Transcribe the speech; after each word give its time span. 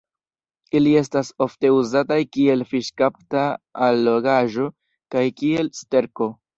Ili 0.79 0.93
estas 1.01 1.29
ofte 1.47 1.71
uzataj 1.75 2.19
kiel 2.39 2.67
fiŝkapta 2.73 3.47
allogaĵo 3.93 4.69
kaj 5.17 5.29
kiel 5.41 5.75
sterko. 5.85 6.37